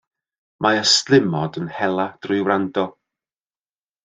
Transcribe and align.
Mae 0.65 0.79
ystlumod 0.85 1.59
yn 1.61 1.69
hela 1.81 2.07
drwy 2.27 2.41
wrando. 2.49 2.87